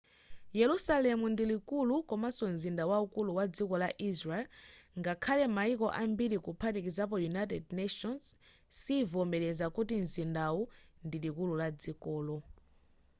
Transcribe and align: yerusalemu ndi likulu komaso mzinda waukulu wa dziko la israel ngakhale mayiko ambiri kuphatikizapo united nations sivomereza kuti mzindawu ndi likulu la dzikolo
yerusalemu 0.59 1.25
ndi 1.29 1.43
likulu 1.51 1.95
komaso 2.09 2.43
mzinda 2.53 2.83
waukulu 2.91 3.31
wa 3.37 3.45
dziko 3.53 3.75
la 3.83 3.89
israel 4.09 4.45
ngakhale 4.99 5.43
mayiko 5.55 5.87
ambiri 6.01 6.37
kuphatikizapo 6.45 7.15
united 7.31 7.63
nations 7.79 8.23
sivomereza 8.79 9.65
kuti 9.75 9.93
mzindawu 10.03 10.61
ndi 11.05 11.17
likulu 11.25 11.53
la 11.61 11.67
dzikolo 11.79 12.37